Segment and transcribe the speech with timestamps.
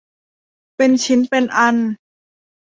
[0.77, 1.77] เป็นชิ้นเป็นอัน